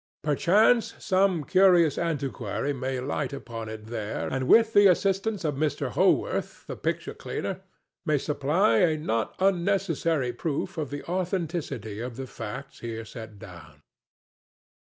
Perchance 0.23 0.95
some 0.97 1.43
curious 1.43 1.95
antiquary 1.95 2.73
may 2.73 2.99
light 2.99 3.31
upon 3.33 3.69
it 3.69 3.85
there, 3.85 4.29
and, 4.33 4.47
with 4.47 4.73
the 4.73 4.87
assistance 4.87 5.45
of 5.45 5.53
Mr. 5.53 5.91
Howorth, 5.91 6.65
the 6.65 6.75
picture 6.75 7.13
cleaner, 7.13 7.61
may 8.03 8.17
supply 8.17 8.77
a 8.77 8.97
not 8.97 9.35
unnecessary 9.37 10.33
proof 10.33 10.79
of 10.79 10.89
the 10.89 11.03
authenticity 11.03 11.99
of 11.99 12.15
the 12.15 12.25
facts 12.25 12.79
here 12.79 13.05
set 13.05 13.37
down. 13.37 13.83